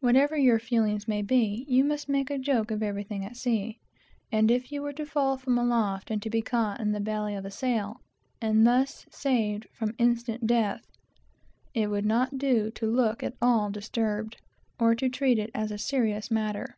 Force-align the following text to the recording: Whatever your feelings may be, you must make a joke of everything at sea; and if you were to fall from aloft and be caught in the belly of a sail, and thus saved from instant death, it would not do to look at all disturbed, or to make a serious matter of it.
Whatever 0.00 0.36
your 0.36 0.58
feelings 0.58 1.06
may 1.06 1.22
be, 1.22 1.64
you 1.68 1.84
must 1.84 2.08
make 2.08 2.30
a 2.30 2.36
joke 2.40 2.72
of 2.72 2.82
everything 2.82 3.24
at 3.24 3.36
sea; 3.36 3.78
and 4.32 4.50
if 4.50 4.72
you 4.72 4.82
were 4.82 4.92
to 4.94 5.06
fall 5.06 5.36
from 5.36 5.56
aloft 5.56 6.10
and 6.10 6.28
be 6.32 6.42
caught 6.42 6.80
in 6.80 6.90
the 6.90 6.98
belly 6.98 7.36
of 7.36 7.44
a 7.44 7.50
sail, 7.52 8.00
and 8.40 8.66
thus 8.66 9.06
saved 9.12 9.68
from 9.72 9.94
instant 9.98 10.48
death, 10.48 10.84
it 11.74 11.90
would 11.90 12.06
not 12.06 12.38
do 12.38 12.72
to 12.72 12.90
look 12.90 13.22
at 13.22 13.36
all 13.40 13.70
disturbed, 13.70 14.36
or 14.80 14.96
to 14.96 15.08
make 15.28 15.48
a 15.54 15.78
serious 15.78 16.28
matter 16.28 16.64
of 16.64 16.70
it. 16.70 16.76